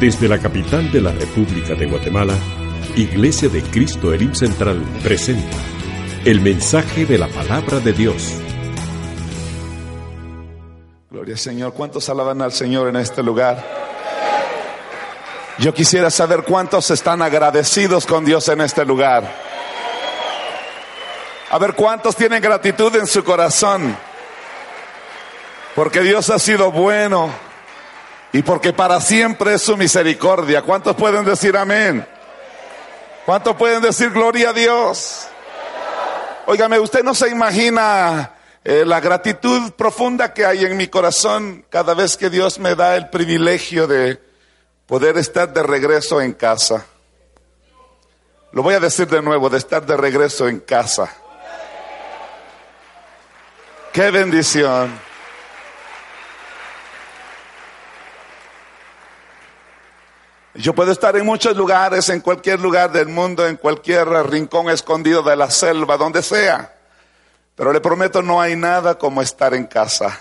[0.00, 2.34] Desde la capital de la República de Guatemala,
[2.94, 5.56] Iglesia de Cristo Elim Central presenta
[6.24, 8.32] el mensaje de la palabra de Dios.
[11.10, 11.74] Gloria al Señor.
[11.74, 13.66] ¿Cuántos alaban al Señor en este lugar?
[15.58, 19.28] Yo quisiera saber cuántos están agradecidos con Dios en este lugar.
[21.50, 23.96] A ver cuántos tienen gratitud en su corazón.
[25.74, 27.47] Porque Dios ha sido bueno
[28.32, 30.62] y porque para siempre es su misericordia.
[30.62, 32.06] ¿Cuántos pueden decir amén?
[33.24, 35.28] ¿Cuántos pueden decir gloria a Dios?
[36.46, 41.94] Óigame, usted no se imagina eh, la gratitud profunda que hay en mi corazón cada
[41.94, 44.20] vez que Dios me da el privilegio de
[44.86, 46.86] poder estar de regreso en casa.
[48.52, 51.14] Lo voy a decir de nuevo, de estar de regreso en casa.
[53.92, 55.07] Qué bendición.
[60.58, 65.22] Yo puedo estar en muchos lugares, en cualquier lugar del mundo, en cualquier rincón escondido
[65.22, 66.74] de la selva, donde sea.
[67.54, 70.18] Pero le prometo, no hay nada como estar en casa.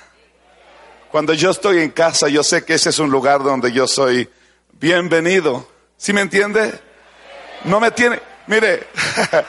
[1.09, 4.29] Cuando yo estoy en casa, yo sé que ese es un lugar donde yo soy
[4.73, 5.67] bienvenido.
[5.97, 6.81] ¿Sí me entiende?
[7.63, 8.85] No me tiene, mire,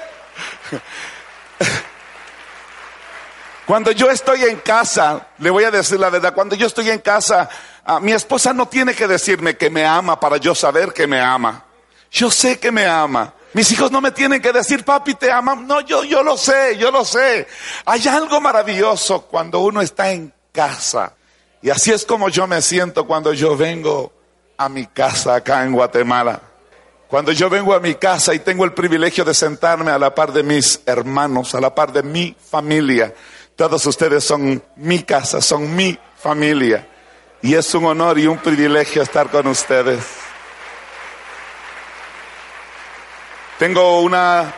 [3.66, 7.00] cuando yo estoy en casa, le voy a decir la verdad, cuando yo estoy en
[7.00, 7.50] casa,
[7.90, 11.22] Ah, mi esposa no tiene que decirme que me ama para yo saber que me
[11.22, 11.64] ama.
[12.10, 13.32] Yo sé que me ama.
[13.54, 15.54] Mis hijos no me tienen que decir, papi, te ama.
[15.54, 17.46] No, yo, yo lo sé, yo lo sé.
[17.86, 21.14] Hay algo maravilloso cuando uno está en casa.
[21.62, 24.12] Y así es como yo me siento cuando yo vengo
[24.58, 26.42] a mi casa acá en Guatemala.
[27.08, 30.34] Cuando yo vengo a mi casa y tengo el privilegio de sentarme a la par
[30.34, 33.14] de mis hermanos, a la par de mi familia.
[33.56, 36.86] Todos ustedes son mi casa, son mi familia.
[37.40, 40.04] Y es un honor y un privilegio estar con ustedes.
[43.58, 44.54] Tengo una,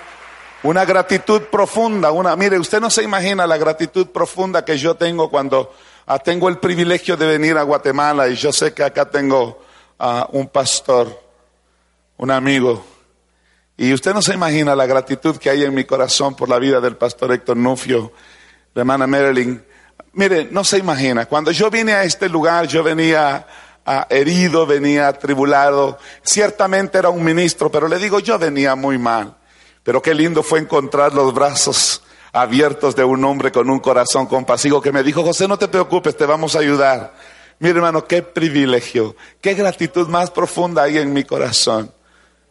[0.63, 5.31] una gratitud profunda, una, mire, usted no se imagina la gratitud profunda que yo tengo
[5.31, 5.75] cuando
[6.07, 9.63] ah, tengo el privilegio de venir a Guatemala y yo sé que acá tengo
[9.99, 11.19] a un pastor,
[12.17, 12.85] un amigo.
[13.77, 16.81] Y usted no se imagina la gratitud que hay en mi corazón por la vida
[16.81, 18.13] del pastor Héctor Nufio,
[18.75, 19.65] de hermana Marilyn.
[20.13, 23.47] Mire, no se imagina, cuando yo vine a este lugar, yo venía
[23.87, 25.99] ah, herido, venía atribulado.
[26.23, 29.37] Ciertamente era un ministro, pero le digo, yo venía muy mal.
[29.83, 32.03] Pero qué lindo fue encontrar los brazos
[32.33, 36.17] abiertos de un hombre con un corazón compasivo que me dijo, José, no te preocupes,
[36.17, 37.15] te vamos a ayudar.
[37.59, 41.93] Mire, hermano, qué privilegio, qué gratitud más profunda hay en mi corazón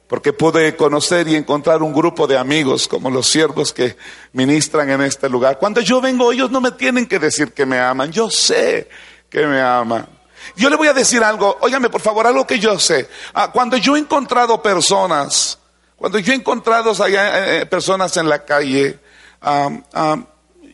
[0.09, 3.95] porque pude conocer y encontrar un grupo de amigos como los siervos que
[4.33, 5.59] ministran en este lugar.
[5.59, 8.89] Cuando yo vengo, ellos no me tienen que decir que me aman, yo sé
[9.29, 10.09] que me aman.
[10.55, 13.07] Yo le voy a decir algo, óigame por favor, algo que yo sé.
[13.35, 15.59] Ah, cuando yo he encontrado personas,
[15.95, 18.97] cuando yo he encontrado allá, eh, personas en la calle,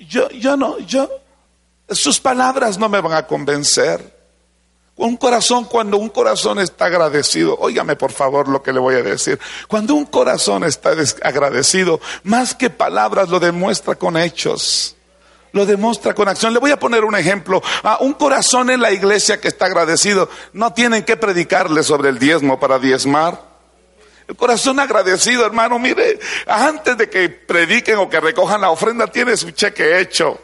[0.08, 1.10] yo, yo no, yo,
[1.90, 4.15] sus palabras no me van a convencer.
[4.98, 9.04] Un corazón, cuando un corazón está agradecido, óigame por favor lo que le voy a
[9.04, 10.92] decir, cuando un corazón está
[11.22, 14.96] agradecido, más que palabras lo demuestra con hechos,
[15.52, 16.54] lo demuestra con acción.
[16.54, 17.62] Le voy a poner un ejemplo,
[18.00, 22.58] un corazón en la iglesia que está agradecido, no tienen que predicarle sobre el diezmo
[22.58, 23.54] para diezmar.
[24.30, 29.36] El corazón agradecido, hermano, mire, antes de que prediquen o que recojan la ofrenda, tiene
[29.36, 30.40] su cheque hecho.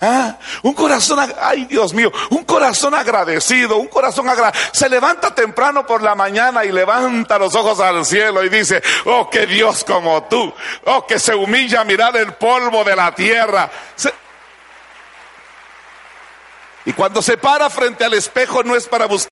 [0.00, 0.36] ¿Ah?
[0.62, 4.70] Un corazón, ay Dios mío, un corazón agradecido, un corazón agradecido.
[4.72, 9.28] Se levanta temprano por la mañana y levanta los ojos al cielo y dice, oh,
[9.28, 10.54] que Dios como tú,
[10.84, 13.68] oh, que se humilla a mirar el polvo de la tierra.
[16.84, 19.26] Y cuando se para frente al espejo no es para buscar